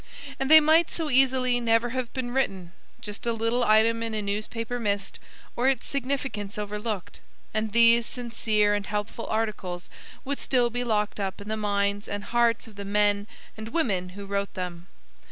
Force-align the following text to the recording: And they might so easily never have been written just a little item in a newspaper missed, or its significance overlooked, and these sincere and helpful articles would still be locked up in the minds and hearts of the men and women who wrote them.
And 0.39 0.49
they 0.49 0.59
might 0.59 0.89
so 0.89 1.11
easily 1.11 1.59
never 1.59 1.89
have 1.89 2.11
been 2.11 2.31
written 2.31 2.71
just 3.01 3.27
a 3.27 3.33
little 3.33 3.63
item 3.63 4.01
in 4.01 4.15
a 4.15 4.21
newspaper 4.23 4.79
missed, 4.79 5.19
or 5.55 5.69
its 5.69 5.85
significance 5.85 6.57
overlooked, 6.57 7.19
and 7.53 7.71
these 7.71 8.07
sincere 8.07 8.73
and 8.73 8.87
helpful 8.87 9.27
articles 9.27 9.91
would 10.25 10.39
still 10.39 10.71
be 10.71 10.83
locked 10.83 11.19
up 11.19 11.39
in 11.39 11.49
the 11.49 11.55
minds 11.55 12.07
and 12.07 12.23
hearts 12.23 12.65
of 12.65 12.77
the 12.77 12.83
men 12.83 13.27
and 13.55 13.69
women 13.69 14.09
who 14.17 14.25
wrote 14.25 14.55
them. 14.55 14.87